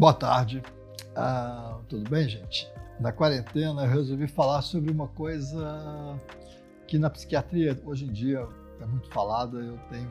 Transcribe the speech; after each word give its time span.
Boa 0.00 0.14
tarde. 0.14 0.62
Ah, 1.14 1.78
tudo 1.86 2.08
bem, 2.08 2.26
gente? 2.26 2.66
Na 2.98 3.12
quarentena 3.12 3.84
eu 3.84 3.90
resolvi 3.90 4.26
falar 4.26 4.62
sobre 4.62 4.90
uma 4.90 5.08
coisa 5.08 6.18
que 6.86 6.98
na 6.98 7.10
psiquiatria 7.10 7.78
hoje 7.84 8.06
em 8.06 8.10
dia 8.10 8.48
é 8.80 8.86
muito 8.86 9.10
falada. 9.10 9.58
Eu 9.58 9.76
tenho 9.90 10.08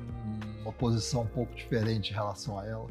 uma 0.61 0.71
posição 0.71 1.23
um 1.23 1.27
pouco 1.27 1.55
diferente 1.55 2.11
em 2.11 2.13
relação 2.13 2.59
a 2.59 2.67
ela. 2.67 2.85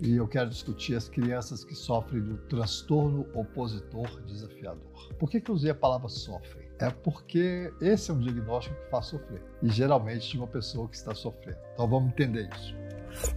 E 0.00 0.14
eu 0.14 0.28
quero 0.28 0.48
discutir 0.48 0.94
as 0.94 1.08
crianças 1.08 1.64
que 1.64 1.74
sofrem 1.74 2.22
do 2.22 2.36
transtorno 2.46 3.26
opositor 3.34 4.22
desafiador. 4.22 5.14
Por 5.18 5.28
que, 5.28 5.40
que 5.40 5.50
eu 5.50 5.54
usei 5.56 5.72
a 5.72 5.74
palavra 5.74 6.08
sofrem? 6.08 6.68
É 6.78 6.90
porque 6.90 7.74
esse 7.80 8.08
é 8.12 8.14
um 8.14 8.20
diagnóstico 8.20 8.76
que 8.84 8.88
faz 8.88 9.06
sofrer. 9.06 9.42
E 9.60 9.68
geralmente 9.68 10.30
de 10.30 10.38
uma 10.38 10.46
pessoa 10.46 10.88
que 10.88 10.94
está 10.94 11.12
sofrendo. 11.12 11.58
Então 11.74 11.88
vamos 11.88 12.10
entender 12.10 12.48
isso. 12.54 13.36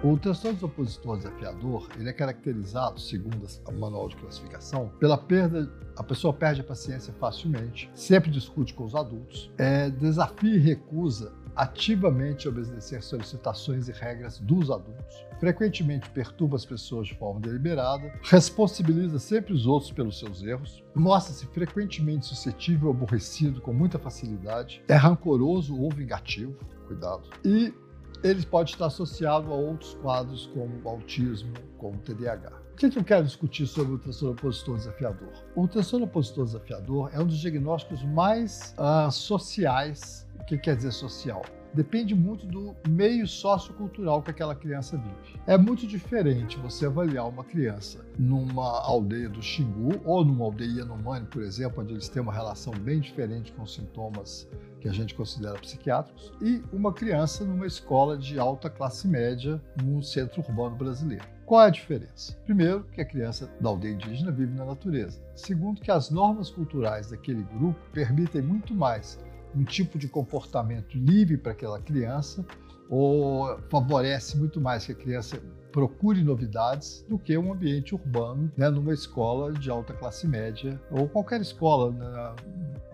O 0.00 0.16
transtorno 0.16 0.58
opositor 0.62 1.16
desafiador 1.16 1.88
ele 1.98 2.08
é 2.08 2.12
caracterizado, 2.12 3.00
segundo 3.00 3.44
o 3.66 3.72
manual 3.72 4.08
de 4.08 4.14
classificação, 4.14 4.92
pela 5.00 5.18
perda. 5.18 5.68
A 5.96 6.04
pessoa 6.04 6.32
perde 6.32 6.60
a 6.60 6.64
paciência 6.64 7.12
facilmente, 7.14 7.90
sempre 7.94 8.30
discute 8.30 8.72
com 8.72 8.84
os 8.84 8.94
adultos, 8.94 9.50
é, 9.58 9.90
desafia 9.90 10.54
e 10.54 10.58
recusa 10.58 11.32
ativamente 11.56 12.48
obedecer 12.48 13.02
solicitações 13.02 13.88
e 13.88 13.92
regras 13.92 14.38
dos 14.38 14.70
adultos, 14.70 15.26
frequentemente 15.40 16.08
perturba 16.10 16.54
as 16.54 16.64
pessoas 16.64 17.08
de 17.08 17.16
forma 17.16 17.40
deliberada, 17.40 18.12
responsabiliza 18.22 19.18
sempre 19.18 19.52
os 19.52 19.66
outros 19.66 19.90
pelos 19.90 20.20
seus 20.20 20.40
erros, 20.44 20.84
mostra-se 20.94 21.44
frequentemente 21.46 22.26
suscetível 22.26 22.90
ou 22.90 22.94
aborrecido 22.94 23.60
com 23.60 23.72
muita 23.72 23.98
facilidade, 23.98 24.80
é 24.86 24.94
rancoroso 24.94 25.76
ou 25.76 25.90
vingativo, 25.90 26.56
cuidado, 26.86 27.28
e 27.44 27.74
ele 28.22 28.44
pode 28.44 28.72
estar 28.72 28.86
associado 28.86 29.52
a 29.52 29.56
outros 29.56 29.94
quadros 29.94 30.46
como 30.52 30.88
autismo, 30.88 31.52
como 31.76 31.98
TDAH. 31.98 32.52
O 32.72 32.76
que, 32.76 32.86
eu 32.86 33.04
quero 33.04 33.24
discutir 33.24 33.66
sobre 33.66 33.94
o 33.94 33.98
transtorno 33.98 34.34
opositor 34.34 34.76
desafiador? 34.76 35.32
O 35.56 35.66
transtorno 35.66 36.06
opositor 36.06 36.44
desafiador 36.44 37.10
é 37.12 37.20
um 37.20 37.26
dos 37.26 37.38
diagnósticos 37.38 38.04
mais 38.04 38.74
uh, 38.78 39.10
sociais. 39.10 40.26
O 40.40 40.44
que 40.44 40.56
quer 40.56 40.76
dizer 40.76 40.92
social? 40.92 41.42
Depende 41.74 42.14
muito 42.14 42.46
do 42.46 42.74
meio 42.88 43.26
sociocultural 43.26 44.22
que 44.22 44.30
aquela 44.30 44.54
criança 44.54 44.96
vive. 44.96 45.40
É 45.46 45.56
muito 45.56 45.86
diferente 45.86 46.58
você 46.58 46.86
avaliar 46.86 47.28
uma 47.28 47.44
criança 47.44 48.04
numa 48.18 48.80
aldeia 48.82 49.28
do 49.28 49.42
Xingu 49.42 50.00
ou 50.04 50.24
numa 50.24 50.44
aldeia 50.44 50.80
Yanomami, 50.80 51.26
por 51.26 51.42
exemplo, 51.42 51.82
onde 51.82 51.92
eles 51.92 52.08
têm 52.08 52.22
uma 52.22 52.32
relação 52.32 52.72
bem 52.72 53.00
diferente 53.00 53.52
com 53.52 53.66
sintomas 53.66 54.48
que 54.80 54.88
a 54.88 54.92
gente 54.92 55.14
considera 55.14 55.58
psiquiátricos, 55.58 56.32
e 56.40 56.62
uma 56.72 56.92
criança 56.92 57.44
numa 57.44 57.66
escola 57.66 58.16
de 58.16 58.38
alta 58.38 58.70
classe 58.70 59.08
média 59.08 59.60
no 59.82 60.02
centro 60.02 60.40
urbano 60.40 60.76
brasileiro. 60.76 61.24
Qual 61.44 61.62
é 61.62 61.66
a 61.66 61.70
diferença? 61.70 62.36
Primeiro, 62.44 62.84
que 62.92 63.00
a 63.00 63.04
criança 63.04 63.50
da 63.60 63.70
aldeia 63.70 63.94
indígena 63.94 64.30
vive 64.30 64.54
na 64.54 64.66
natureza. 64.66 65.18
Segundo, 65.34 65.80
que 65.80 65.90
as 65.90 66.10
normas 66.10 66.50
culturais 66.50 67.10
daquele 67.10 67.42
grupo 67.42 67.80
permitem 67.90 68.42
muito 68.42 68.74
mais 68.74 69.18
um 69.54 69.64
tipo 69.64 69.98
de 69.98 70.08
comportamento 70.08 70.96
livre 70.96 71.36
para 71.36 71.52
aquela 71.52 71.80
criança 71.80 72.44
ou 72.88 73.58
favorece 73.68 74.36
muito 74.36 74.60
mais 74.60 74.86
que 74.86 74.92
a 74.92 74.94
criança 74.94 75.40
procure 75.70 76.22
novidades 76.22 77.04
do 77.08 77.18
que 77.18 77.36
um 77.36 77.52
ambiente 77.52 77.94
urbano, 77.94 78.50
né, 78.56 78.70
numa 78.70 78.92
escola 78.92 79.52
de 79.52 79.70
alta 79.70 79.92
classe 79.92 80.26
média 80.26 80.80
ou 80.90 81.08
qualquer 81.08 81.40
escola 81.40 81.92
né, 81.92 82.34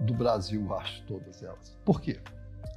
do 0.00 0.12
Brasil, 0.14 0.74
acho, 0.74 1.02
todas 1.04 1.42
elas. 1.42 1.76
Por 1.84 2.00
quê? 2.00 2.18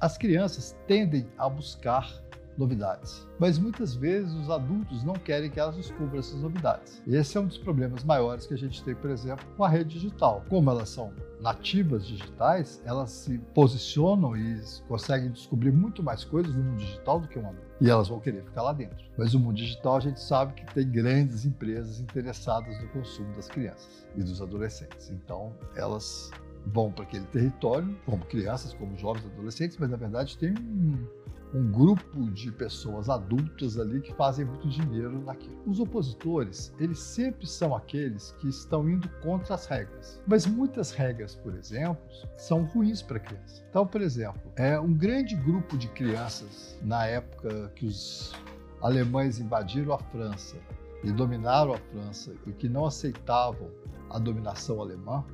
As 0.00 0.16
crianças 0.16 0.76
tendem 0.86 1.26
a 1.36 1.48
buscar 1.48 2.08
novidades. 2.56 3.26
Mas 3.38 3.58
muitas 3.58 3.94
vezes 3.94 4.32
os 4.34 4.50
adultos 4.50 5.04
não 5.04 5.14
querem 5.14 5.48
que 5.48 5.60
elas 5.60 5.76
descubram 5.76 6.18
essas 6.18 6.40
novidades. 6.40 7.02
Esse 7.06 7.36
é 7.36 7.40
um 7.40 7.46
dos 7.46 7.56
problemas 7.56 8.02
maiores 8.02 8.46
que 8.46 8.54
a 8.54 8.58
gente 8.58 8.82
tem, 8.82 8.94
por 8.94 9.10
exemplo, 9.10 9.46
com 9.56 9.64
a 9.64 9.68
rede 9.68 9.94
digital. 9.94 10.44
Como 10.48 10.68
elas 10.70 10.88
são 10.88 11.12
nativas 11.40 12.06
digitais, 12.06 12.82
elas 12.84 13.10
se 13.10 13.38
posicionam 13.54 14.36
e 14.36 14.60
conseguem 14.88 15.30
descobrir 15.30 15.72
muito 15.72 16.02
mais 16.02 16.24
coisas 16.24 16.54
no 16.54 16.62
mundo 16.62 16.78
digital 16.78 17.20
do 17.20 17.28
que 17.28 17.38
um 17.38 17.48
adulto. 17.48 17.68
E 17.80 17.88
elas 17.88 18.08
vão 18.08 18.18
querer 18.18 18.42
ficar 18.42 18.62
lá 18.62 18.72
dentro. 18.72 19.04
Mas 19.16 19.34
o 19.34 19.40
mundo 19.40 19.56
digital 19.56 19.96
a 19.96 20.00
gente 20.00 20.20
sabe 20.20 20.54
que 20.54 20.74
tem 20.74 20.88
grandes 20.90 21.44
empresas 21.44 22.00
interessadas 22.00 22.80
no 22.82 22.88
consumo 22.88 23.32
das 23.34 23.48
crianças 23.48 24.06
e 24.16 24.22
dos 24.22 24.42
adolescentes. 24.42 25.10
Então, 25.10 25.52
elas 25.76 26.30
vão 26.66 26.90
para 26.90 27.04
aquele 27.04 27.24
território, 27.26 27.96
como 28.04 28.24
crianças, 28.26 28.74
como 28.74 28.96
jovens 28.98 29.24
adolescentes, 29.26 29.76
mas 29.78 29.90
na 29.90 29.96
verdade 29.96 30.36
tem 30.36 30.50
um, 30.50 31.06
um 31.54 31.70
grupo 31.70 32.30
de 32.30 32.52
pessoas 32.52 33.08
adultas 33.08 33.78
ali 33.78 34.00
que 34.00 34.14
fazem 34.14 34.44
muito 34.44 34.68
dinheiro 34.68 35.18
naquilo. 35.24 35.56
Os 35.66 35.80
opositores, 35.80 36.72
eles 36.78 36.98
sempre 36.98 37.46
são 37.46 37.74
aqueles 37.74 38.32
que 38.38 38.48
estão 38.48 38.88
indo 38.88 39.08
contra 39.22 39.54
as 39.54 39.66
regras. 39.66 40.20
Mas 40.26 40.46
muitas 40.46 40.90
regras, 40.90 41.34
por 41.34 41.54
exemplo, 41.54 42.02
são 42.36 42.64
ruins 42.64 43.02
para 43.02 43.16
a 43.16 43.20
criança. 43.20 43.62
Então, 43.68 43.86
por 43.86 44.00
exemplo, 44.00 44.40
é 44.56 44.78
um 44.78 44.92
grande 44.92 45.34
grupo 45.36 45.76
de 45.76 45.88
crianças 45.88 46.78
na 46.82 47.06
época 47.06 47.72
que 47.74 47.86
os 47.86 48.34
alemães 48.82 49.40
invadiram 49.40 49.94
a 49.94 49.98
França 49.98 50.56
e 51.02 51.12
dominaram 51.12 51.74
a 51.74 51.78
França 51.78 52.34
e 52.46 52.52
que 52.52 52.68
não 52.68 52.86
aceitavam 52.86 53.70
a 54.10 54.18
dominação 54.18 54.80
alemã, 54.80 55.24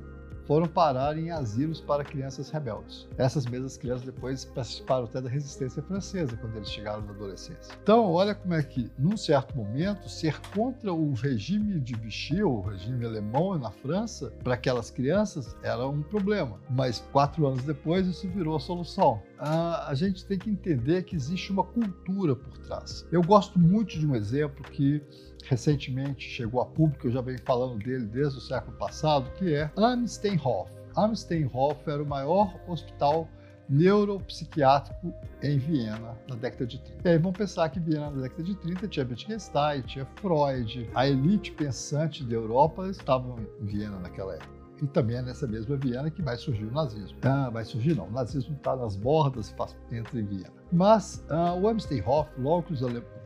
foram 0.45 0.67
parar 0.67 1.17
em 1.17 1.31
asilos 1.31 1.81
para 1.81 2.03
crianças 2.03 2.49
rebeldes. 2.49 3.07
Essas 3.17 3.45
mesmas 3.45 3.77
crianças 3.77 4.05
depois 4.05 4.45
participaram 4.45 5.05
até 5.05 5.21
da 5.21 5.29
resistência 5.29 5.81
francesa 5.81 6.37
quando 6.37 6.55
eles 6.55 6.69
chegaram 6.69 7.01
na 7.01 7.11
adolescência. 7.11 7.75
Então, 7.81 8.11
olha 8.11 8.35
como 8.35 8.53
é 8.53 8.63
que, 8.63 8.89
num 8.97 9.17
certo 9.17 9.55
momento, 9.55 10.09
ser 10.09 10.39
contra 10.53 10.93
o 10.93 11.13
regime 11.13 11.79
de 11.79 11.95
Vichy, 11.95 12.43
o 12.43 12.61
regime 12.61 13.05
alemão 13.05 13.57
na 13.57 13.71
França, 13.71 14.31
para 14.43 14.53
aquelas 14.55 14.89
crianças 14.89 15.55
era 15.63 15.87
um 15.87 16.01
problema. 16.01 16.59
Mas 16.69 16.99
quatro 17.11 17.47
anos 17.47 17.63
depois, 17.63 18.07
isso 18.07 18.27
virou 18.27 18.55
a 18.55 18.59
solução. 18.59 19.21
a 19.37 19.93
gente 19.93 20.25
tem 20.25 20.37
que 20.37 20.49
entender 20.49 21.03
que 21.03 21.15
existe 21.15 21.51
uma 21.51 21.63
cultura 21.63 22.35
por 22.35 22.57
trás. 22.59 23.05
Eu 23.11 23.21
gosto 23.21 23.59
muito 23.59 23.99
de 23.99 24.05
um 24.05 24.15
exemplo 24.15 24.63
que 24.71 25.01
recentemente 25.47 26.27
chegou 26.27 26.61
a 26.61 26.65
público, 26.65 27.07
eu 27.07 27.11
já 27.11 27.21
venho 27.21 27.39
falando 27.43 27.77
dele 27.83 28.05
desde 28.05 28.37
o 28.37 28.41
século 28.41 28.75
passado, 28.77 29.29
que 29.37 29.53
é 29.53 29.69
Amsteinhof. 29.77 30.69
Amsteinhof 30.95 31.89
era 31.89 32.01
o 32.01 32.05
maior 32.05 32.53
hospital 32.67 33.27
neuropsiquiátrico 33.67 35.13
em 35.41 35.57
Viena 35.57 36.15
na 36.27 36.35
década 36.35 36.65
de 36.65 36.79
30. 36.79 37.09
E 37.09 37.11
aí 37.11 37.17
vamos 37.17 37.37
pensar 37.37 37.69
que 37.69 37.79
Viena 37.79 38.11
na 38.11 38.21
década 38.21 38.43
de 38.43 38.55
30 38.55 38.87
tinha 38.87 39.05
Wittgenstein, 39.05 39.81
tinha 39.81 40.05
Freud, 40.21 40.89
a 40.93 41.07
elite 41.07 41.51
pensante 41.51 42.23
da 42.23 42.35
Europa 42.35 42.87
estava 42.89 43.35
em 43.39 43.65
Viena 43.65 43.99
naquela 43.99 44.35
época. 44.35 44.54
E 44.81 44.87
também 44.87 45.17
é 45.17 45.21
nessa 45.21 45.47
mesma 45.47 45.77
Viena 45.77 46.09
que 46.11 46.21
vai 46.21 46.35
surgir 46.37 46.65
o 46.65 46.71
nazismo. 46.71 47.17
Ah, 47.23 47.49
vai 47.49 47.63
surgir 47.63 47.95
não, 47.95 48.07
o 48.07 48.11
nazismo 48.11 48.55
está 48.55 48.75
nas 48.75 48.95
bordas, 48.95 49.49
em 49.91 50.25
Viena. 50.25 50.53
Mas 50.71 51.25
ah, 51.29 51.53
o 51.53 51.67
Amsteinhof, 51.67 52.29
logo 52.37 52.63
que 52.63 52.73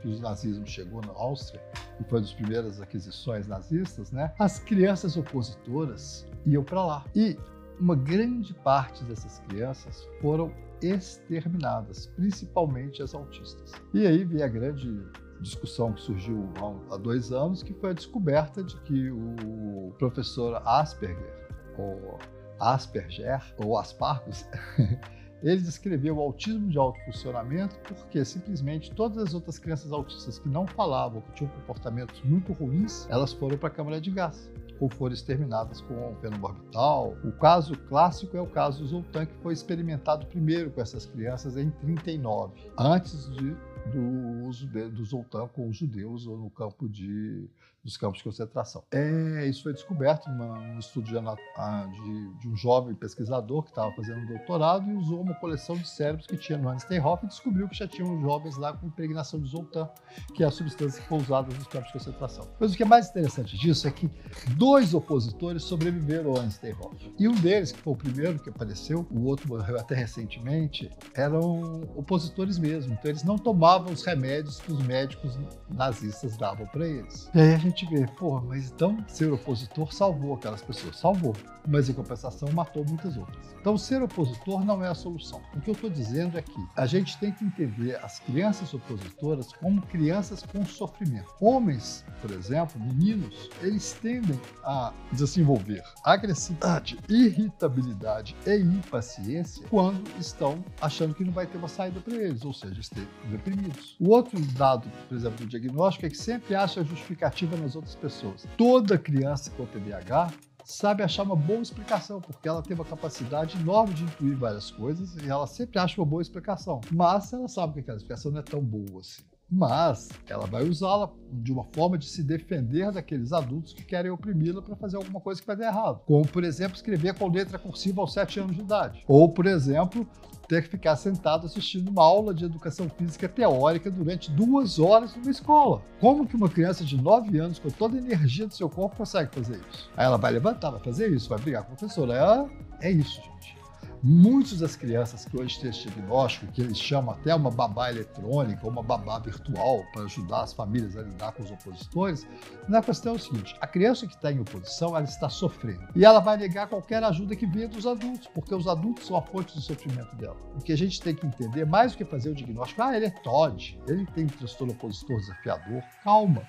que 0.02 0.08
o 0.08 0.20
nazismo 0.20 0.66
chegou 0.66 1.02
na 1.02 1.14
Áustria, 1.14 1.62
e 2.00 2.04
foi 2.04 2.20
uma 2.20 2.22
das 2.22 2.34
primeiras 2.34 2.82
aquisições 2.82 3.48
nazistas, 3.48 4.12
né? 4.12 4.34
As 4.40 4.60
crianças 4.60 5.18
opositoras 5.18 6.26
iam 6.46 6.64
para 6.64 6.86
lá. 6.86 7.06
E 7.16 7.38
uma 7.80 7.96
grande 7.96 8.54
parte 8.54 9.04
dessas 9.06 9.40
crianças 9.48 10.08
foram 10.22 10.52
exterminadas, 10.82 12.08
principalmente 12.16 13.02
as 13.02 13.14
autistas. 13.14 13.72
E 13.94 14.06
aí 14.06 14.24
vem 14.24 14.44
a 14.44 14.48
grande 14.48 15.04
discussão 15.42 15.94
que 15.94 16.02
surgiu 16.02 16.50
há 16.92 16.98
dois 16.98 17.32
anos, 17.32 17.64
que 17.64 17.74
foi 17.74 17.92
a 17.92 17.94
descoberta 17.94 18.64
de 18.64 18.76
que 18.82 19.10
o 19.12 19.94
professor 19.98 20.62
Asperger, 20.66 21.48
ou 21.78 22.20
Asperger, 22.60 23.42
ou 23.58 23.78
Aspargus, 23.78 24.48
Ele 25.42 25.62
descreveu 25.62 26.18
o 26.18 26.20
autismo 26.20 26.68
de 26.68 26.78
alto 26.78 27.00
funcionamento 27.06 27.80
porque 27.88 28.26
simplesmente 28.26 28.92
todas 28.92 29.18
as 29.18 29.34
outras 29.34 29.58
crianças 29.58 29.92
autistas 29.92 30.38
que 30.38 30.50
não 30.50 30.68
falavam, 30.68 31.22
que 31.22 31.32
tinham 31.32 31.52
comportamentos 31.54 32.22
muito 32.24 32.52
ruins, 32.52 33.08
elas 33.10 33.32
foram 33.32 33.58
para 33.58 33.70
a 33.70 33.72
câmara 33.72 34.02
de 34.02 34.12
gás 34.12 34.52
ou 34.80 34.90
foram 34.90 35.14
exterminadas 35.14 35.82
com 35.82 36.16
fenobarbital. 36.22 37.16
O 37.24 37.32
caso 37.34 37.78
clássico 37.88 38.36
é 38.38 38.42
o 38.42 38.48
caso 38.48 38.86
Zoltan, 38.86 39.26
que 39.26 39.36
foi 39.42 39.54
experimentado 39.54 40.26
primeiro 40.28 40.72
com 40.72 40.82
essas 40.82 41.06
crianças 41.06 41.58
em 41.58 41.70
39, 41.70 42.54
antes 42.78 43.30
de, 43.32 43.56
do 43.90 44.48
uso 44.48 44.68
de, 44.68 44.90
do 44.90 45.04
Zoltan 45.04 45.48
com 45.48 45.68
os 45.68 45.78
judeus 45.78 46.28
ou 46.28 46.38
no 46.38 46.50
campo 46.50 46.88
de, 46.88 47.50
dos 47.90 47.98
campos 47.98 48.20
de 48.20 48.24
concentração. 48.24 48.84
É, 48.92 49.48
isso 49.48 49.64
foi 49.64 49.74
descoberto 49.74 50.30
num 50.30 50.78
estudo 50.78 51.06
de, 51.06 51.14
de, 51.14 52.40
de, 52.40 52.48
um 52.48 52.56
jovem 52.56 52.94
pesquisador 52.94 53.64
que 53.64 53.70
estava 53.70 53.92
fazendo 53.94 54.20
um 54.20 54.26
doutorado 54.28 54.90
e 54.90 54.94
usou 54.94 55.22
uma 55.22 55.34
coleção 55.36 55.76
de 55.76 55.90
cérebros 55.90 56.28
que 56.28 56.38
tinha 56.38 56.58
no 56.58 56.70
Einsteinhofen 56.70 57.26
e 57.26 57.30
descobriu 57.30 57.68
que 57.68 57.76
já 57.76 57.88
tinham 57.88 58.22
jovens 58.22 58.58
lá 58.58 58.74
com 58.74 58.88
impregnação 58.88 59.40
de 59.40 59.50
zoltan, 59.50 59.90
que 60.36 60.44
é 60.44 60.48
a 60.48 60.52
substância 60.52 61.02
que 61.02 61.08
foi 61.08 61.18
usada 61.18 61.54
nos 61.54 61.68
campos 61.68 61.88
de 61.88 61.94
concentração. 61.94 62.48
Mas 62.60 62.74
o 62.74 62.78
que 62.78 62.84
é 62.84 62.86
mais 62.86 63.10
interessante 63.10 63.58
disso 63.58 63.88
é 63.88 63.92
que 63.92 64.10
dois 64.56 64.94
opositores 64.94 65.64
sobreviveram 65.64 66.32
ao 66.32 66.42
Einsteinhofen. 66.42 67.16
E 67.18 67.28
um 67.28 67.36
deles, 67.36 67.72
que 67.72 67.80
foi 67.80 67.94
o 67.94 67.98
primeiro 67.98 68.40
que 68.40 68.50
apareceu, 68.50 69.08
o 69.10 69.26
outro 69.26 69.48
morreu 69.48 69.80
até 69.80 69.96
recentemente, 69.96 70.90
eram 71.16 71.82
opositores 71.96 72.60
mesmo. 72.60 72.94
Então 72.94 73.10
eles 73.10 73.24
não 73.24 73.38
tomavam 73.38 73.92
os 73.92 74.04
remédios 74.04 74.60
que 74.60 74.72
os 74.72 74.82
médicos 74.84 75.40
nazistas 75.70 76.38
davam 76.38 76.68
para 76.68 76.88
eles. 76.88 77.30
E 77.34 77.40
aí 77.40 77.54
a 77.54 77.58
gente 77.58 77.79
vê, 77.86 78.06
pô, 78.08 78.40
mas 78.42 78.72
então 78.72 78.98
ser 79.08 79.32
opositor 79.32 79.94
salvou 79.94 80.34
aquelas 80.34 80.62
pessoas, 80.62 80.98
salvou, 80.98 81.36
mas 81.68 81.90
em 81.90 81.94
compensação 81.94 82.52
matou 82.52 82.86
muitas 82.86 83.18
outras. 83.18 83.38
Então 83.60 83.78
ser 83.78 84.02
opositor 84.02 84.64
não 84.64 84.84
é 84.84 84.88
a 84.88 84.96
solução. 84.96 85.42
O 85.56 85.62
que 85.62 85.70
eu 85.70 85.74
estou 85.74 85.90
dizendo 85.90 86.38
é 86.38 86.42
que 86.42 86.68
a 86.76 86.86
gente 86.86 87.18
tem 87.20 87.32
que 87.32 87.44
entender 87.44 87.96
as 88.04 88.20
crianças 88.20 88.74
opositoras 88.74 89.52
como 89.54 89.82
crianças 89.84 90.44
com 90.44 90.66
sofrimento. 90.66 91.30
Homens, 91.40 92.06
por 92.22 92.32
exemplo, 92.32 92.80
meninos, 92.80 93.50
eles 93.62 93.94
tendem 94.02 94.40
a 94.64 94.94
desenvolver 95.12 95.84
agressividade, 96.04 96.98
irritabilidade 97.10 98.36
e 98.46 98.56
impaciência 98.56 99.66
quando 99.70 100.04
estão 100.20 100.64
achando 100.82 101.14
que 101.14 101.24
não 101.24 101.32
vai 101.32 101.46
ter 101.46 101.58
uma 101.58 101.68
saída 101.68 102.00
para 102.00 102.16
eles, 102.16 102.44
ou 102.46 102.54
seja, 102.54 102.80
estão 102.80 103.04
deprimidos. 103.30 103.96
O 104.00 104.10
outro 104.10 104.40
dado, 104.54 104.90
por 105.08 105.16
exemplo, 105.16 105.46
do 105.46 105.48
diagnóstico 105.48 106.06
é 106.06 106.10
que 106.10 106.18
sempre 106.18 106.56
acha 106.56 106.84
justificativa 106.84 107.56
nas 107.60 107.76
outras 107.76 107.96
pessoas. 107.96 108.46
Toda 108.58 108.98
criança 108.98 109.52
com 109.52 109.66
TDAH 109.66 110.32
sabe 110.64 111.02
achar 111.02 111.24
uma 111.24 111.36
boa 111.36 111.62
explicação, 111.62 112.22
porque 112.22 112.48
ela 112.48 112.62
tem 112.62 112.76
uma 112.76 112.86
capacidade 112.86 113.58
enorme 113.58 113.94
de 113.94 114.04
intuir 114.04 114.38
várias 114.38 114.70
coisas 114.70 115.16
e 115.16 115.28
ela 115.28 115.48
sempre 115.48 115.80
acha 115.80 116.00
uma 116.00 116.06
boa 116.06 116.22
explicação. 116.22 116.80
Mas 116.92 117.34
ela 117.34 117.48
sabe 117.48 117.74
que 117.74 117.80
aquela 117.80 117.98
explicação 117.98 118.32
não 118.32 118.40
é 118.40 118.44
tão 118.44 118.62
boa 118.62 119.02
assim. 119.02 119.24
Mas 119.52 120.10
ela 120.28 120.46
vai 120.46 120.64
usá-la 120.64 121.10
de 121.32 121.52
uma 121.52 121.64
forma 121.74 121.98
de 121.98 122.08
se 122.08 122.24
defender 122.24 122.92
daqueles 122.92 123.34
adultos 123.34 123.74
que 123.74 123.84
querem 123.84 124.12
oprimi-la 124.12 124.62
para 124.62 124.76
fazer 124.76 124.98
alguma 124.98 125.20
coisa 125.20 125.42
que 125.42 125.48
vai 125.48 125.56
dar 125.56 125.68
errado. 125.68 126.02
Como, 126.06 126.28
por 126.28 126.44
exemplo, 126.44 126.76
escrever 126.76 127.16
com 127.16 127.28
letra 127.28 127.58
cursiva 127.58 128.02
aos 128.02 128.14
7 128.14 128.40
anos 128.42 128.56
de 128.56 128.62
idade. 128.62 129.04
Ou, 129.08 129.30
por 129.30 129.46
exemplo, 129.46 130.08
ter 130.48 130.64
que 130.64 130.70
ficar 130.70 130.96
sentado 130.96 131.46
assistindo 131.46 131.90
uma 131.90 132.04
aula 132.04 132.34
de 132.34 132.46
educação 132.46 132.90
física 132.90 133.30
teórica 133.30 133.90
durante 133.90 134.32
duas 134.32 134.80
horas 134.80 135.16
numa 135.16 135.30
escola. 135.30 135.82
Como 136.00 136.28
que 136.28 136.36
uma 136.36 136.50
criança 136.50 136.84
de 136.84 136.98
9 136.98 137.38
anos, 137.38 137.60
com 137.60 137.70
toda 137.70 137.96
a 137.96 138.00
energia 138.00 138.48
do 138.48 138.54
seu 138.54 138.70
corpo, 138.70 138.98
consegue 138.98 139.34
fazer 139.34 139.62
isso? 139.70 139.90
Aí 139.96 140.06
ela 140.06 140.18
vai 140.18 140.32
levantar, 140.32 140.72
vai 140.72 140.80
fazer 140.80 141.12
isso, 141.12 141.30
vai 141.30 141.40
brigar 141.40 141.64
com 141.64 141.74
a 141.74 141.76
professora. 141.76 142.50
É, 142.82 142.90
é 142.90 142.92
isso, 142.92 143.22
gente. 143.22 143.59
Muitas 144.02 144.60
das 144.60 144.78
crianças 144.78 145.26
que 145.26 145.36
hoje 145.36 145.60
têm 145.60 145.72
esse 145.72 145.90
diagnóstico, 145.90 146.50
que 146.54 146.62
eles 146.62 146.78
chamam 146.78 147.14
até 147.14 147.36
uma 147.36 147.52
babá 147.52 147.90
eletrônica, 147.90 148.66
uma 148.66 148.82
babá 148.82 149.20
virtual, 149.20 149.84
para 149.92 150.04
ajudar 150.04 150.44
as 150.44 150.54
famílias 150.54 150.96
a 150.96 151.02
lidar 151.02 151.34
com 151.34 151.44
os 151.44 151.52
opositores, 151.52 152.26
na 152.70 152.82
questão 152.82 153.14
é 153.14 153.16
o 153.18 153.20
seguinte: 153.20 153.58
a 153.60 153.68
criança 153.68 154.08
que 154.08 154.16
está 154.16 154.32
em 154.32 154.40
oposição, 154.40 154.96
ela 154.96 155.04
está 155.04 155.28
sofrendo. 155.30 155.86
E 155.94 156.06
ela 156.06 156.22
vai 156.22 156.38
negar 156.38 156.68
qualquer 156.68 157.04
ajuda 157.04 157.36
que 157.36 157.46
venha 157.46 157.68
dos 157.68 157.86
adultos, 157.86 158.28
porque 158.34 158.56
os 158.56 158.68
adultos 158.68 159.06
são 159.06 159.18
a 159.18 159.22
fonte 159.22 159.54
do 159.54 159.62
sofrimento 159.62 160.16
dela. 160.16 160.38
O 160.56 160.62
que 160.62 160.72
a 160.72 160.78
gente 160.78 161.02
tem 161.02 161.14
que 161.14 161.28
entender, 161.28 161.66
mais 161.66 161.92
do 161.92 161.98
que 161.98 162.06
fazer 162.06 162.30
o 162.30 162.36
diagnóstico, 162.36 162.82
ah, 162.82 162.96
ele 162.96 163.08
é 163.08 163.10
TOD, 163.10 163.78
ele 163.86 164.06
tem 164.08 164.28
transtorno 164.28 164.74
opositor 164.74 165.20
desafiador, 165.20 165.84
calma. 166.06 166.42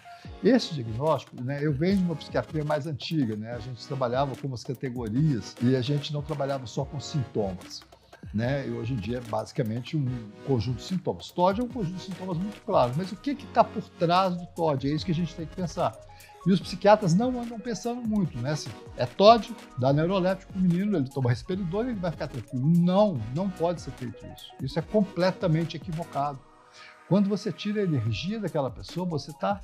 Esse 0.43 0.75
diagnóstico, 0.75 1.43
né, 1.43 1.58
eu 1.62 1.72
venho 1.72 1.99
de 1.99 2.05
uma 2.05 2.17
psiquiatria 2.17 2.64
mais 2.64 2.87
antiga, 2.87 3.37
né? 3.37 3.52
A 3.52 3.58
gente 3.58 3.87
trabalhava 3.87 4.34
com 4.37 4.46
umas 4.46 4.64
categorias 4.64 5.55
e 5.62 5.76
a 5.76 5.82
gente 5.82 6.12
não 6.12 6.22
trabalhava 6.22 6.67
só 6.67 6.84
com 6.84 6.99
sintomas. 6.99 7.82
Né? 8.32 8.69
E 8.69 8.70
hoje 8.70 8.93
em 8.93 8.96
dia 8.96 9.19
é 9.19 9.20
basicamente 9.20 9.96
um 9.96 10.06
conjunto 10.46 10.76
de 10.76 10.84
sintomas. 10.84 11.31
TOD 11.31 11.61
é 11.61 11.64
um 11.64 11.69
conjunto 11.69 11.96
de 11.96 12.02
sintomas 12.02 12.37
muito 12.37 12.61
claro, 12.62 12.93
mas 12.96 13.11
o 13.11 13.17
que 13.17 13.31
está 13.31 13.64
por 13.64 13.82
trás 13.99 14.37
do 14.37 14.46
TOD? 14.46 14.88
É 14.88 14.94
isso 14.94 15.05
que 15.05 15.11
a 15.11 15.14
gente 15.14 15.34
tem 15.34 15.46
que 15.46 15.56
pensar. 15.56 15.99
E 16.46 16.52
os 16.52 16.61
psiquiatras 16.61 17.12
não 17.12 17.40
andam 17.40 17.58
pensando 17.58 18.00
muito, 18.00 18.38
né? 18.38 18.52
Assim, 18.52 18.70
é 18.96 19.05
TOD, 19.05 19.55
dá 19.76 19.93
neuroléptico 19.93 20.52
pro 20.52 20.62
menino, 20.62 20.96
ele 20.96 21.08
toma 21.08 21.31
risperidona 21.31 21.88
e 21.88 21.93
ele 21.93 22.00
vai 22.00 22.11
ficar 22.11 22.28
tranquilo. 22.28 22.66
Não, 22.66 23.20
não 23.34 23.50
pode 23.50 23.82
ser 23.82 23.90
feito 23.93 24.25
isso. 24.26 24.52
Isso 24.62 24.78
é 24.78 24.82
completamente 24.82 25.76
equivocado. 25.76 26.38
Quando 27.08 27.28
você 27.28 27.50
tira 27.52 27.81
a 27.81 27.84
energia 27.84 28.38
daquela 28.38 28.70
pessoa, 28.70 29.05
você 29.05 29.32
está 29.32 29.61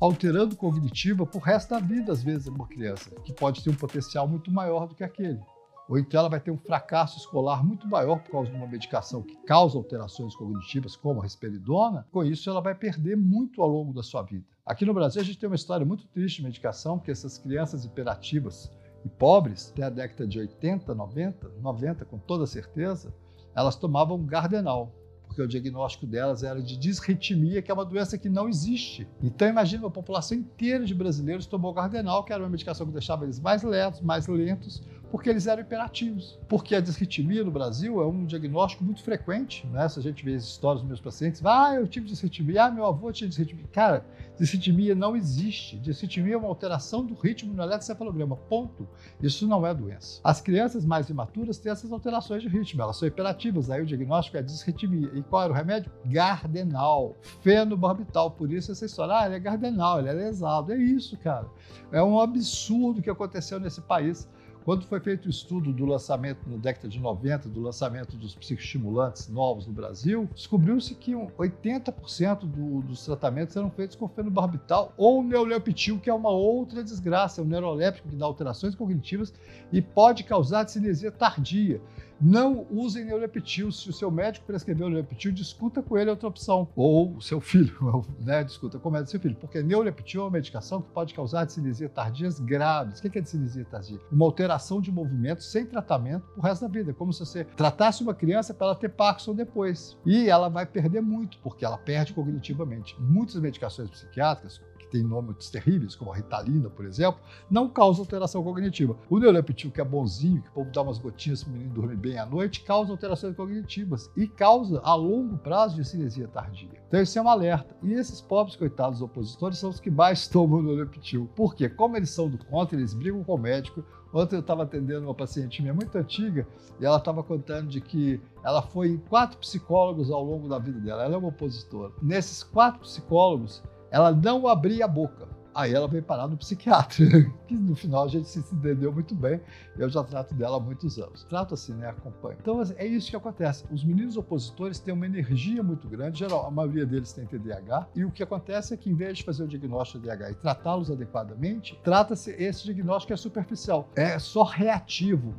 alterando 0.00 0.56
cognitiva 0.56 1.26
para 1.26 1.38
o 1.38 1.42
resto 1.42 1.70
da 1.70 1.80
vida, 1.80 2.12
às 2.12 2.22
vezes, 2.22 2.46
uma 2.46 2.66
criança, 2.66 3.10
que 3.24 3.32
pode 3.32 3.62
ter 3.62 3.70
um 3.70 3.74
potencial 3.74 4.28
muito 4.28 4.50
maior 4.50 4.86
do 4.86 4.94
que 4.94 5.02
aquele. 5.02 5.40
Ou 5.88 5.98
então 5.98 6.20
ela 6.20 6.28
vai 6.28 6.38
ter 6.38 6.50
um 6.50 6.58
fracasso 6.58 7.18
escolar 7.18 7.64
muito 7.64 7.88
maior 7.88 8.18
por 8.20 8.30
causa 8.30 8.50
de 8.50 8.56
uma 8.56 8.66
medicação 8.66 9.22
que 9.22 9.34
causa 9.46 9.78
alterações 9.78 10.36
cognitivas, 10.36 10.94
como 10.94 11.20
a 11.20 11.22
risperidona. 11.22 12.06
Com 12.12 12.22
isso, 12.22 12.48
ela 12.48 12.60
vai 12.60 12.74
perder 12.74 13.16
muito 13.16 13.62
ao 13.62 13.68
longo 13.68 13.92
da 13.92 14.02
sua 14.02 14.22
vida. 14.22 14.44
Aqui 14.66 14.84
no 14.84 14.92
Brasil, 14.92 15.22
a 15.22 15.24
gente 15.24 15.38
tem 15.38 15.48
uma 15.48 15.56
história 15.56 15.86
muito 15.86 16.06
triste 16.08 16.36
de 16.36 16.42
medicação, 16.44 16.98
porque 16.98 17.10
essas 17.10 17.38
crianças 17.38 17.86
hiperativas 17.86 18.70
e 19.02 19.08
pobres, 19.08 19.70
até 19.72 19.84
a 19.84 19.90
década 19.90 20.26
de 20.26 20.38
80, 20.38 20.94
90, 20.94 21.48
90 21.60 22.04
com 22.04 22.18
toda 22.18 22.46
certeza, 22.46 23.14
elas 23.54 23.74
tomavam 23.74 24.22
Gardenal, 24.26 24.92
porque 25.28 25.42
o 25.42 25.46
diagnóstico 25.46 26.06
delas 26.06 26.42
era 26.42 26.60
de 26.60 26.76
disritmia, 26.76 27.62
que 27.62 27.70
é 27.70 27.74
uma 27.74 27.84
doença 27.84 28.18
que 28.18 28.28
não 28.28 28.48
existe. 28.48 29.06
Então 29.22 29.46
imagina 29.46 29.84
uma 29.84 29.90
população 29.90 30.36
inteira 30.36 30.84
de 30.84 30.94
brasileiros 30.94 31.46
tomou 31.46 31.72
Gardenal, 31.72 32.24
que 32.24 32.32
era 32.32 32.42
uma 32.42 32.48
medicação 32.48 32.86
que 32.86 32.92
deixava 32.92 33.24
eles 33.24 33.38
mais 33.38 33.62
lentos, 33.62 34.00
mais 34.00 34.26
lentos, 34.26 34.82
porque 35.10 35.30
eles 35.30 35.46
eram 35.46 35.62
hiperativos. 35.62 36.38
Porque 36.48 36.74
a 36.74 36.80
disritmia 36.80 37.42
no 37.42 37.50
Brasil 37.50 38.00
é 38.02 38.06
um 38.06 38.24
diagnóstico 38.24 38.84
muito 38.84 39.02
frequente, 39.02 39.66
né? 39.68 39.88
Se 39.88 39.98
a 39.98 40.02
gente 40.02 40.24
vê 40.24 40.34
as 40.34 40.44
histórias 40.44 40.82
dos 40.82 40.88
meus 40.88 41.00
pacientes, 41.00 41.44
ah, 41.44 41.74
eu 41.74 41.86
tive 41.86 42.06
disritmia, 42.06 42.64
ah, 42.64 42.70
meu 42.70 42.84
avô 42.84 43.10
tinha 43.10 43.28
disritmia. 43.28 43.64
Cara, 43.72 44.04
disritmia 44.38 44.94
não 44.94 45.16
existe. 45.16 45.78
Disritmia 45.78 46.34
é 46.34 46.36
uma 46.36 46.48
alteração 46.48 47.04
do 47.04 47.14
ritmo 47.14 47.54
no 47.54 47.62
eletrocefalograma, 47.62 48.36
ponto. 48.36 48.86
Isso 49.22 49.46
não 49.46 49.66
é 49.66 49.74
doença. 49.74 50.20
As 50.22 50.40
crianças 50.40 50.84
mais 50.84 51.08
imaturas 51.08 51.58
têm 51.58 51.72
essas 51.72 51.90
alterações 51.90 52.42
de 52.42 52.48
ritmo, 52.48 52.82
elas 52.82 52.96
são 52.96 53.08
hiperativas, 53.08 53.70
aí 53.70 53.82
o 53.82 53.86
diagnóstico 53.86 54.36
é 54.36 54.42
disritmia. 54.42 55.10
E 55.14 55.22
qual 55.22 55.44
era 55.44 55.52
o 55.52 55.56
remédio? 55.56 55.90
Gardenal, 56.04 57.16
fenobarbital. 57.42 58.30
Por 58.30 58.52
isso 58.52 58.72
essa 58.72 58.84
história, 58.84 59.14
ah, 59.18 59.26
ele 59.26 59.36
é 59.36 59.40
gardenal, 59.40 59.98
ele 59.98 60.08
é 60.08 60.12
lesado. 60.12 60.72
É 60.72 60.76
isso, 60.76 61.16
cara. 61.16 61.46
É 61.90 62.02
um 62.02 62.20
absurdo 62.20 63.00
que 63.00 63.08
aconteceu 63.08 63.58
nesse 63.58 63.80
país 63.80 64.28
quando 64.68 64.84
foi 64.84 65.00
feito 65.00 65.24
o 65.24 65.30
estudo 65.30 65.72
do 65.72 65.86
lançamento, 65.86 66.40
na 66.46 66.58
década 66.58 66.88
de 66.88 67.00
90, 67.00 67.48
do 67.48 67.58
lançamento 67.58 68.18
dos 68.18 68.34
psicoestimulantes 68.34 69.26
novos 69.26 69.66
no 69.66 69.72
Brasil, 69.72 70.28
descobriu-se 70.34 70.94
que 70.94 71.12
80% 71.12 72.40
do, 72.40 72.82
dos 72.82 73.02
tratamentos 73.02 73.56
eram 73.56 73.70
feitos 73.70 73.96
com 73.96 74.06
fenobarbital 74.06 74.92
ou 74.94 75.24
neuroleptil, 75.24 75.98
que 75.98 76.10
é 76.10 76.12
uma 76.12 76.28
outra 76.28 76.84
desgraça, 76.84 77.40
é 77.40 77.44
um 77.44 77.46
neuroléptico 77.46 78.10
que 78.10 78.16
dá 78.16 78.26
alterações 78.26 78.74
cognitivas 78.74 79.32
e 79.72 79.80
pode 79.80 80.22
causar 80.22 80.68
cinesia 80.68 81.10
tardia. 81.10 81.80
Não 82.20 82.66
usem 82.70 83.04
neuroleptil. 83.04 83.70
Se 83.70 83.88
o 83.88 83.92
seu 83.92 84.10
médico 84.10 84.46
prescreveu 84.46 84.88
neuroleptil, 84.88 85.32
discuta 85.32 85.82
com 85.82 85.96
ele 85.96 86.10
outra 86.10 86.28
opção. 86.28 86.68
Ou 86.74 87.16
o 87.16 87.22
seu 87.22 87.40
filho, 87.40 88.04
né? 88.20 88.42
Discuta 88.44 88.78
com 88.78 88.88
o 88.88 88.92
médico 88.92 89.10
seu 89.10 89.20
filho. 89.20 89.36
Porque 89.36 89.62
neuroleptil 89.62 90.22
é 90.22 90.24
uma 90.24 90.30
medicação 90.30 90.82
que 90.82 90.90
pode 90.90 91.14
causar 91.14 91.44
discinesia 91.44 91.88
tardias 91.88 92.40
graves. 92.40 92.98
O 92.98 93.02
que 93.02 93.18
é 93.18 93.20
discinesia 93.20 93.64
tardia? 93.64 94.00
Uma 94.10 94.24
alteração 94.24 94.80
de 94.80 94.90
movimento 94.90 95.42
sem 95.42 95.64
tratamento 95.64 96.26
pro 96.32 96.42
resto 96.42 96.62
da 96.62 96.68
vida. 96.68 96.92
Como 96.92 97.12
se 97.12 97.20
você 97.20 97.44
tratasse 97.44 98.02
uma 98.02 98.14
criança 98.14 98.52
para 98.52 98.68
ela 98.68 98.76
ter 98.76 98.88
Parkinson 98.88 99.34
depois. 99.34 99.96
E 100.04 100.28
ela 100.28 100.48
vai 100.48 100.66
perder 100.66 101.00
muito, 101.00 101.38
porque 101.38 101.64
ela 101.64 101.78
perde 101.78 102.12
cognitivamente. 102.12 102.96
Muitas 103.00 103.36
medicações 103.36 103.90
psiquiátricas, 103.90 104.60
tem 104.88 105.02
nomes 105.02 105.50
terríveis, 105.50 105.94
como 105.94 106.12
a 106.12 106.16
Ritalina, 106.16 106.68
por 106.68 106.84
exemplo, 106.84 107.20
não 107.50 107.68
causa 107.68 108.00
alteração 108.00 108.42
cognitiva. 108.42 108.96
O 109.08 109.18
neuroleptil, 109.18 109.70
que 109.70 109.80
é 109.80 109.84
bonzinho, 109.84 110.42
que 110.42 110.48
o 110.48 110.52
povo 110.52 110.70
dá 110.70 110.82
umas 110.82 110.98
gotinhas 110.98 111.42
para 111.42 111.50
o 111.50 111.52
menino 111.52 111.74
dormir 111.74 111.96
bem 111.96 112.18
à 112.18 112.26
noite, 112.26 112.62
causa 112.62 112.90
alterações 112.90 113.36
cognitivas 113.36 114.10
e 114.16 114.26
causa, 114.26 114.80
a 114.82 114.94
longo 114.94 115.36
prazo, 115.38 115.76
de 115.76 115.84
cinesia 115.84 116.28
tardia. 116.28 116.68
Então, 116.88 117.00
isso 117.00 117.18
é 117.18 117.22
um 117.22 117.28
alerta. 117.28 117.76
E 117.82 117.92
esses 117.92 118.20
pobres 118.20 118.56
coitados 118.56 119.02
opositores 119.02 119.58
são 119.58 119.70
os 119.70 119.80
que 119.80 119.90
mais 119.90 120.26
tomam 120.28 120.62
neuroleptil. 120.62 121.28
Por 121.36 121.54
quê? 121.54 121.68
Como 121.68 121.96
eles 121.96 122.10
são 122.10 122.28
do 122.28 122.38
contra, 122.46 122.78
eles 122.78 122.94
brigam 122.94 123.22
com 123.22 123.34
o 123.34 123.38
médico, 123.38 123.84
Ontem 124.12 124.36
eu 124.36 124.40
estava 124.40 124.62
atendendo 124.62 125.06
uma 125.06 125.14
paciente 125.14 125.60
minha 125.60 125.74
muito 125.74 125.96
antiga 125.96 126.46
e 126.80 126.84
ela 126.84 126.96
estava 126.96 127.22
contando 127.22 127.68
de 127.68 127.80
que 127.80 128.20
ela 128.42 128.62
foi 128.62 128.88
em 128.88 128.96
quatro 128.96 129.38
psicólogos 129.38 130.10
ao 130.10 130.24
longo 130.24 130.48
da 130.48 130.58
vida 130.58 130.80
dela. 130.80 131.04
Ela 131.04 131.14
é 131.14 131.18
uma 131.18 131.28
opositora. 131.28 131.92
Nesses 132.00 132.42
quatro 132.42 132.80
psicólogos, 132.80 133.62
ela 133.90 134.12
não 134.12 134.46
abria 134.46 134.84
a 134.84 134.88
boca. 134.88 135.37
Aí 135.58 135.74
ela 135.74 135.88
veio 135.88 136.04
parar 136.04 136.28
no 136.28 136.36
psiquiatra, 136.36 137.04
que 137.48 137.54
no 137.56 137.74
final 137.74 138.04
a 138.04 138.08
gente 138.08 138.28
se 138.28 138.38
entendeu 138.38 138.92
muito 138.92 139.12
bem. 139.12 139.40
Eu 139.76 139.88
já 139.88 140.04
trato 140.04 140.32
dela 140.32 140.56
há 140.56 140.60
muitos 140.60 141.00
anos. 141.00 141.24
Trato 141.24 141.54
assim, 141.54 141.74
né? 141.74 141.88
Acompanho. 141.88 142.38
Então 142.40 142.60
assim, 142.60 142.74
é 142.76 142.86
isso 142.86 143.10
que 143.10 143.16
acontece. 143.16 143.64
Os 143.72 143.82
meninos 143.82 144.16
opositores 144.16 144.78
têm 144.78 144.94
uma 144.94 145.04
energia 145.04 145.60
muito 145.60 145.88
grande, 145.88 146.20
geral, 146.20 146.46
a 146.46 146.50
maioria 146.52 146.86
deles 146.86 147.12
tem 147.12 147.26
TDAH, 147.26 147.88
e 147.96 148.04
o 148.04 148.10
que 148.12 148.22
acontece 148.22 148.72
é 148.72 148.76
que 148.76 148.88
em 148.88 148.94
vez 148.94 149.18
de 149.18 149.24
fazer 149.24 149.42
o 149.42 149.48
diagnóstico 149.48 149.98
de 149.98 150.04
TDAH 150.04 150.30
e 150.30 150.34
tratá-los 150.36 150.92
adequadamente, 150.92 151.76
trata-se 151.82 152.30
esse 152.30 152.62
diagnóstico 152.64 153.12
é 153.12 153.16
superficial, 153.16 153.88
é 153.96 154.16
só 154.20 154.44
reativo. 154.44 155.34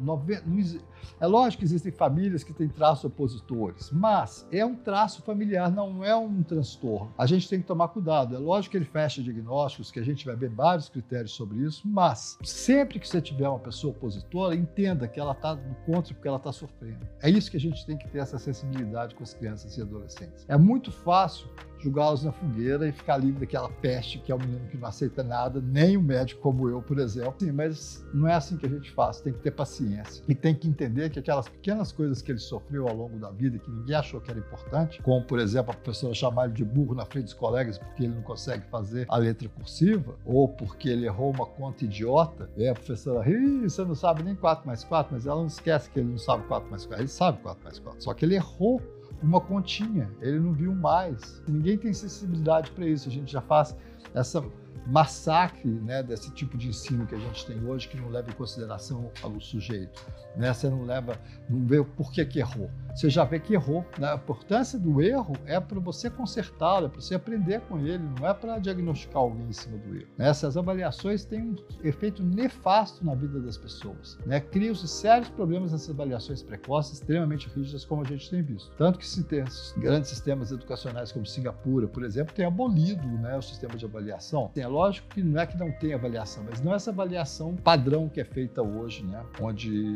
É 1.22 1.28
lógico 1.28 1.60
que 1.60 1.66
existem 1.66 1.92
famílias 1.94 2.44
que 2.44 2.54
têm 2.54 2.68
traços 2.68 3.06
opositores, 3.06 3.90
mas 3.92 4.46
é 4.52 4.66
um 4.66 4.76
traço 4.76 5.22
familiar, 5.22 5.72
não 5.72 6.04
é 6.04 6.14
um 6.14 6.44
transtorno. 6.44 7.14
A 7.18 7.26
gente 7.26 7.48
tem 7.48 7.62
que 7.62 7.68
tomar 7.68 7.88
cuidado. 7.90 8.36
É 8.36 8.40
lógico 8.40 8.72
que 8.72 8.78
ele 8.78 8.86
fecha 8.86 9.24
diagnósticos, 9.24 9.92
que 9.92 10.00
a 10.00 10.04
gente 10.04 10.09
vai 10.26 10.36
ver 10.36 10.50
vários 10.50 10.90
critérios 10.90 11.32
sobre 11.32 11.60
isso, 11.60 11.88
mas 11.88 12.38
sempre 12.44 13.00
que 13.00 13.08
você 13.08 13.22
tiver 13.22 13.48
uma 13.48 13.60
pessoa 13.60 13.92
opositora, 13.92 14.56
entenda 14.56 15.08
que 15.08 15.20
ela 15.20 15.32
está 15.32 15.56
no 15.56 15.76
contra 15.86 16.14
porque 16.14 16.28
ela 16.28 16.38
está 16.38 16.52
sofrendo. 16.52 17.08
É 17.22 17.30
isso 17.30 17.50
que 17.50 17.58
a 17.58 17.60
gente 17.60 17.86
tem 17.86 17.98
que 17.98 18.08
ter 18.08 18.20
essa 18.20 18.38
sensibilidade 18.38 19.16
com 19.16 19.24
as 19.24 19.34
crianças 19.34 19.78
e 19.78 19.82
adolescentes. 19.82 20.46
É 20.48 20.58
muito 20.58 20.92
fácil 20.92 21.48
jogá-los 21.80 22.24
na 22.24 22.32
fogueira 22.32 22.88
e 22.88 22.92
ficar 22.92 23.18
livre 23.18 23.40
daquela 23.40 23.70
peste 23.70 24.20
que 24.20 24.32
é 24.32 24.36
o 24.36 24.40
menino 24.40 24.68
que 24.68 24.78
não 24.78 24.88
aceita 24.88 25.24
nada, 25.24 25.62
nem 25.62 25.98
o 25.98 26.02
médico 26.02 26.42
como 26.42 26.70
eu, 26.70 26.82
por 26.82 27.00
exemplo. 27.00 27.36
Sim, 27.40 27.52
mas 27.52 28.06
não 28.14 28.28
é 28.28 28.34
assim 28.34 28.58
que 28.58 28.66
a 28.66 28.70
gente 28.70 28.92
faz, 28.92 29.22
tem 29.22 29.34
que 29.34 29.40
ter 29.40 29.52
paciência. 29.52 30.24
E 30.28 30.36
tem 30.36 30.54
que 30.54 30.68
entender 30.68 31.10
que 31.10 31.20
aquelas 31.20 31.48
pequenas 31.48 31.92
coisas 31.92 32.22
que 32.22 32.32
ele 32.32 32.40
sofreu 32.40 32.88
ao 32.88 32.96
longo 32.96 33.18
da 33.18 33.30
vida, 33.30 33.58
que 33.58 33.70
ninguém 33.70 33.96
achou 33.96 34.20
que 34.20 34.30
era 34.30 34.40
importante, 34.40 35.02
como, 35.02 35.24
por 35.26 35.40
exemplo, 35.40 35.72
a 35.72 35.74
professora 35.74 36.14
chamar 36.14 36.46
ele 36.46 36.54
de 36.54 36.66
burro 36.66 36.96
na 36.96 37.06
frente 37.06 37.26
dos 37.26 37.34
colegas 37.34 37.78
porque 37.78 38.04
ele 38.04 38.16
não 38.16 38.22
consegue 38.22 38.66
fazer 38.70 39.06
a 39.10 39.18
letra 39.18 39.48
cursiva, 39.50 40.16
ou 40.26 40.48
porque 40.48 40.90
ele 40.90 41.06
errou 41.06 41.32
uma 41.32 41.46
conta 41.46 41.86
idiota, 41.86 42.50
e 42.58 42.68
a 42.68 42.74
professora, 42.74 43.30
Ih, 43.30 43.64
você 43.64 43.84
não 43.84 43.96
sabe 43.96 44.24
nem 44.24 44.36
4 44.36 44.66
mais 44.66 44.84
4, 44.84 45.14
mas 45.14 45.26
ela 45.26 45.40
não 45.40 45.48
esquece 45.48 45.90
que 45.90 46.00
ele 46.00 46.10
não 46.10 46.18
sabe 46.18 46.44
4 46.48 46.70
mais 46.70 46.86
4, 46.86 47.02
ele 47.02 47.10
sabe 47.10 47.42
4 47.42 47.64
mais 47.64 47.80
4, 47.80 48.02
só 48.02 48.14
que 48.14 48.26
ele 48.26 48.36
errou 48.36 48.82
uma 49.22 49.42
continha, 49.42 50.10
ele 50.22 50.40
não 50.40 50.54
viu 50.54 50.74
mais. 50.74 51.42
Ninguém 51.48 51.78
tem 51.78 51.94
sensibilidade 51.94 52.72
para 52.72 52.86
isso. 52.86 53.10
A 53.10 53.12
gente 53.12 53.32
já 53.32 53.42
faz 53.42 53.76
essa 54.14 54.44
massacre 54.88 55.70
né, 55.70 56.02
desse 56.02 56.32
tipo 56.32 56.58
de 56.58 56.70
ensino 56.70 57.06
que 57.06 57.14
a 57.14 57.20
gente 57.20 57.46
tem 57.46 57.64
hoje, 57.64 57.88
que 57.88 57.98
não 57.98 58.10
leva 58.10 58.30
em 58.30 58.34
consideração 58.34 59.12
o 59.24 59.40
sujeito. 59.40 60.04
Né? 60.36 60.52
Você 60.54 60.70
não 60.70 60.84
leva, 60.84 61.20
não 61.50 61.66
vê 61.66 61.80
o 61.80 61.86
porquê 61.86 62.26
que 62.26 62.40
errou. 62.40 62.70
Você 62.96 63.10
já 63.10 63.24
vê 63.24 63.40
que 63.40 63.54
errou. 63.54 63.86
Né? 63.98 64.12
A 64.12 64.16
importância 64.16 64.78
do 64.78 65.02
erro 65.02 65.34
é 65.46 65.60
para 65.60 65.80
você 65.80 66.10
consertá-lo, 66.10 66.88
é 66.88 66.90
para 66.90 67.02
você 67.02 67.16
aprender 67.16 67.62
com 67.62 67.80
ele, 67.80 68.04
não 68.20 68.28
é 68.28 68.34
para 68.34 68.58
diagnosticar 68.60 69.22
alguém 69.22 69.48
em 69.48 69.54
cima 69.54 69.78
do 69.78 69.96
erro. 69.96 70.08
Né? 70.18 70.28
Essas 70.28 70.58
avaliações 70.58 71.24
têm 71.26 71.42
um 71.42 71.56
efeito 71.84 72.24
nefasto 72.24 73.06
na 73.06 73.16
vida 73.16 73.40
das 73.40 73.58
pessoas. 73.58 74.18
Né? 74.26 74.40
Criam-se 74.40 74.88
sérios 74.88 75.30
problemas 75.30 75.72
nessas 75.72 75.90
avaliações 75.90 76.42
precoces, 76.42 76.94
extremamente 76.94 77.48
rígidas, 77.50 77.86
como 77.86 78.02
a 78.02 78.06
gente 78.06 78.30
tem 78.30 78.42
visto. 78.42 78.72
Tanto 78.78 79.00
que 79.00 79.08
se 79.08 79.24
tem 79.24 79.44
grandes 79.78 80.10
sistemas 80.10 80.52
educacionais 80.52 81.12
como 81.12 81.26
Singapura, 81.26 81.88
por 81.88 82.04
exemplo, 82.04 82.34
tem 82.34 82.46
abolido 82.46 83.08
né, 83.08 83.38
o 83.38 83.42
sistema 83.42 83.76
de 83.76 83.86
avaliação. 83.86 84.52
É 84.56 84.68
lógico 84.68 85.08
que 85.10 85.24
não 85.24 85.40
é 85.40 85.46
que 85.46 85.58
não 85.58 85.72
tem 85.72 85.94
avaliação, 85.94 86.44
mas 86.50 86.62
não 86.62 86.74
é 86.74 86.76
essa 86.76 86.92
avaliação 86.92 87.56
padrão 87.56 88.10
que 88.10 88.20
é 88.20 88.26
feita 88.26 88.62
hoje, 88.62 89.04
né? 89.06 89.24
onde 89.42 89.90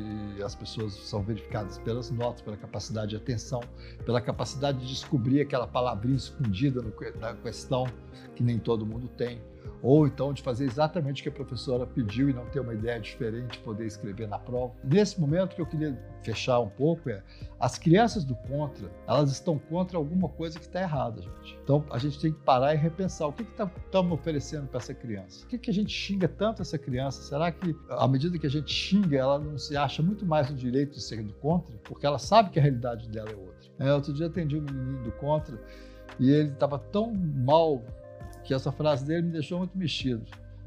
as 0.44 0.56
pessoas 0.56 0.94
são 0.94 1.22
verificadas 1.22 1.78
pelas 1.80 2.10
notas, 2.10 2.42
pela 2.42 2.56
capacidade 2.56 2.83
de 3.12 3.16
atenção, 3.16 3.62
pela 4.06 4.20
capacidade 4.20 4.80
de 4.80 4.88
descobrir 4.88 5.42
aquela 5.42 5.68
palavrinha 5.68 6.18
escondida 6.18 6.84
na 7.20 7.34
questão 7.36 7.86
que 8.36 8.44
nem 8.44 8.60
todo 8.60 8.86
mundo 8.86 9.08
tem 9.16 9.42
ou 9.82 10.08
então 10.08 10.34
de 10.34 10.41
fazer 10.41 10.65
exatamente 10.65 11.22
o 11.22 11.24
que 11.24 11.29
a 11.29 11.32
professora 11.32 11.86
pediu 11.86 12.29
e 12.29 12.34
não 12.34 12.46
ter 12.46 12.60
uma 12.60 12.74
ideia 12.74 13.00
diferente, 13.00 13.60
poder 13.60 13.86
escrever 13.86 14.27
na 14.27 14.39
prova. 14.39 14.74
Nesse 14.84 15.20
momento 15.20 15.55
que 15.55 15.62
eu 15.62 15.65
queria 15.65 15.98
fechar 16.22 16.60
um 16.60 16.70
pouco 16.70 17.10
é 17.10 17.22
as 17.60 17.77
crianças 17.77 18.24
do 18.24 18.36
contra, 18.36 18.89
elas 19.08 19.32
estão 19.32 19.58
contra 19.58 19.98
alguma 19.98 20.29
coisa 20.29 20.58
que 20.58 20.65
está 20.65 20.82
errada, 20.82 21.22
gente. 21.22 21.60
Então 21.63 21.86
a 21.89 21.98
gente 21.98 22.20
tem 22.20 22.32
que 22.32 22.39
parar 22.39 22.74
e 22.74 22.77
repensar 22.77 23.27
o 23.27 23.34
que 23.34 23.43
estamos 23.43 23.74
tá, 23.91 24.00
oferecendo 24.00 24.67
para 24.67 24.79
essa 24.79 24.93
criança. 24.93 25.41
Por 25.41 25.50
que, 25.50 25.58
que 25.58 25.70
a 25.70 25.74
gente 25.74 25.91
xinga 25.91 26.27
tanto 26.27 26.62
essa 26.62 26.77
criança? 26.77 27.22
Será 27.22 27.51
que 27.51 27.75
à 27.89 28.08
medida 28.08 28.38
que 28.38 28.48
a 28.48 28.50
gente 28.50 28.72
xinga, 28.72 29.17
ela 29.17 29.39
não 29.39 29.58
se 29.58 29.75
acha 29.75 30.01
muito 30.01 30.25
mais 30.25 30.50
no 30.50 30.55
direito 30.55 30.93
de 30.93 31.01
ser 31.01 31.24
do 31.24 31.34
contra? 31.36 31.77
Porque 31.84 32.05
ela 32.05 32.20
sabe 32.20 32.50
que 32.50 32.60
a 32.60 32.62
realidade 32.62 33.10
dela 33.10 33.29
é 33.29 33.36
outra. 33.36 33.70
É, 33.79 33.93
outro 33.93 34.13
dia 34.13 34.27
atendi 34.27 34.55
um 34.55 34.62
menino 34.62 35.03
do 35.03 35.12
contra 35.13 35.60
e 36.20 36.29
ele 36.29 36.50
estava 36.50 36.77
tão 36.77 37.13
mal 37.13 37.82
que 38.44 38.54
essa 38.54 38.72
frase 38.72 39.06
dele 39.06 39.24
me 39.24 39.32
deixou 39.32 39.60
muito 39.60 39.78
mexido. 39.78 40.24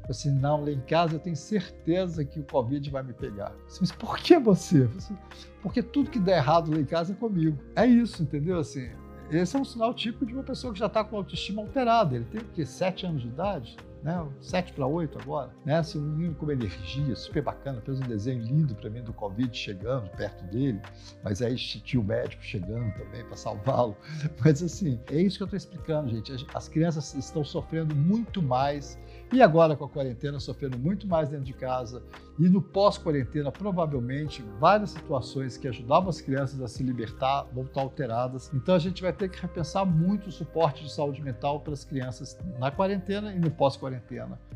Assim, 0.09 0.31
não, 0.31 0.63
lá 0.63 0.71
em 0.71 0.79
casa 0.79 1.15
eu 1.15 1.19
tenho 1.19 1.35
certeza 1.35 2.23
que 2.23 2.39
o 2.39 2.43
Covid 2.43 2.89
vai 2.89 3.03
me 3.03 3.13
pegar. 3.13 3.53
Assim, 3.67 3.79
Mas 3.81 3.91
por 3.91 4.17
que 4.17 4.39
você? 4.39 4.89
Assim, 4.97 5.17
Porque 5.61 5.83
tudo 5.83 6.09
que 6.09 6.19
der 6.19 6.37
errado 6.37 6.71
lá 6.71 6.79
em 6.79 6.85
casa 6.85 7.11
é 7.11 7.15
comigo. 7.15 7.57
É 7.75 7.85
isso, 7.85 8.23
entendeu? 8.23 8.59
Assim, 8.59 8.89
esse 9.29 9.57
é 9.57 9.59
um 9.59 9.65
sinal 9.65 9.93
típico 9.93 10.25
de 10.25 10.33
uma 10.33 10.43
pessoa 10.43 10.71
que 10.71 10.79
já 10.79 10.85
está 10.85 11.03
com 11.03 11.17
autoestima 11.17 11.61
alterada. 11.61 12.15
Ele 12.15 12.25
tem 12.25 12.39
o 12.39 12.45
quê? 12.53 12.65
Sete 12.65 13.05
anos 13.05 13.21
de 13.21 13.27
idade? 13.27 13.75
Né? 14.03 14.25
7 14.41 14.73
para 14.73 14.85
8 14.85 15.19
agora, 15.21 15.51
né? 15.65 15.77
Assim, 15.77 15.99
um 15.99 16.01
menino 16.01 16.35
com 16.35 16.49
energia, 16.51 17.15
super 17.15 17.43
bacana, 17.43 17.81
fez 17.81 17.99
um 17.99 18.07
desenho 18.07 18.41
lindo 18.43 18.75
para 18.75 18.89
mim 18.89 19.01
do 19.01 19.13
Covid 19.13 19.55
chegando 19.55 20.09
perto 20.11 20.43
dele, 20.45 20.81
mas 21.23 21.41
aí 21.41 21.55
tinha 21.55 22.01
o 22.01 22.03
médico 22.03 22.43
chegando 22.43 22.93
também 22.93 23.23
para 23.25 23.35
salvá-lo. 23.35 23.95
Mas 24.43 24.61
assim, 24.61 24.99
é 25.11 25.21
isso 25.21 25.37
que 25.37 25.43
eu 25.43 25.45
estou 25.45 25.57
explicando, 25.57 26.09
gente. 26.09 26.45
As 26.53 26.67
crianças 26.67 27.13
estão 27.15 27.43
sofrendo 27.43 27.95
muito 27.95 28.41
mais 28.41 28.97
e 29.31 29.41
agora 29.41 29.75
com 29.75 29.83
a 29.83 29.89
quarentena 29.89 30.39
sofrendo 30.39 30.77
muito 30.77 31.05
mais 31.05 31.29
dentro 31.29 31.45
de 31.45 31.53
casa 31.53 32.01
e 32.39 32.47
no 32.47 32.61
pós-quarentena 32.61 33.51
provavelmente 33.51 34.41
várias 34.59 34.91
situações 34.91 35.57
que 35.57 35.67
ajudavam 35.67 36.09
as 36.09 36.21
crianças 36.21 36.61
a 36.61 36.67
se 36.67 36.81
libertar 36.81 37.45
vão 37.53 37.65
estar 37.65 37.81
alteradas. 37.81 38.51
Então 38.53 38.75
a 38.75 38.79
gente 38.79 39.01
vai 39.01 39.11
ter 39.11 39.29
que 39.29 39.41
repensar 39.41 39.85
muito 39.85 40.27
o 40.27 40.31
suporte 40.31 40.83
de 40.83 40.91
saúde 40.91 41.21
mental 41.21 41.59
para 41.59 41.73
as 41.73 41.83
crianças 41.83 42.37
na 42.57 42.71
quarentena 42.71 43.33
e 43.33 43.39
no 43.39 43.51
pós-quarentena. 43.51 43.86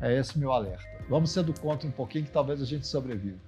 É 0.00 0.18
esse 0.18 0.38
meu 0.38 0.52
alerta. 0.52 0.84
Vamos 1.08 1.30
ser 1.30 1.42
do 1.42 1.58
contra 1.58 1.86
um 1.86 1.90
pouquinho 1.90 2.24
que 2.24 2.30
talvez 2.30 2.60
a 2.60 2.64
gente 2.64 2.86
sobreviva. 2.86 3.38